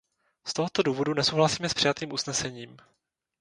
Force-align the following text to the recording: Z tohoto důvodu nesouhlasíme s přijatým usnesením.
Z 0.45 0.53
tohoto 0.53 0.83
důvodu 0.83 1.13
nesouhlasíme 1.13 1.69
s 1.69 1.73
přijatým 1.73 2.13
usnesením. 2.13 2.77